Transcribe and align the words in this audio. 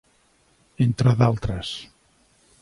entre 0.85 1.13
d'altres. 1.19 1.75